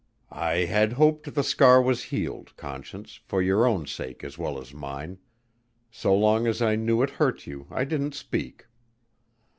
"I 0.33 0.65
had 0.65 0.93
hoped 0.93 1.31
the 1.35 1.43
scar 1.43 1.79
was 1.79 2.05
healed, 2.05 2.57
Conscience, 2.57 3.19
for 3.27 3.39
your 3.39 3.67
own 3.67 3.85
sake 3.85 4.23
as 4.23 4.35
well 4.35 4.59
as 4.59 4.73
mine. 4.73 5.19
So 5.91 6.15
long 6.15 6.47
as 6.47 6.59
I 6.59 6.75
knew 6.75 7.03
it 7.03 7.11
hurt 7.11 7.45
you, 7.45 7.67
I 7.69 7.83
didn't 7.83 8.15
speak." 8.15 8.65